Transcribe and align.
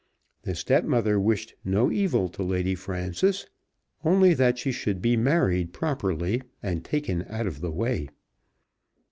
The 0.41 0.55
stepmother 0.55 1.19
wished 1.19 1.53
no 1.63 1.91
evil 1.91 2.27
to 2.29 2.41
Lady 2.41 2.73
Frances, 2.73 3.45
only 4.03 4.33
that 4.33 4.57
she 4.57 4.71
should 4.71 4.99
be 4.99 5.15
married 5.15 5.73
properly 5.73 6.41
and 6.63 6.83
taken 6.83 7.23
out 7.29 7.45
of 7.45 7.61
the 7.61 7.69
way. 7.69 8.09